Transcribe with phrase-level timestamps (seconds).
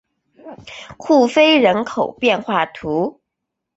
[0.97, 3.21] 库菲人口变化图示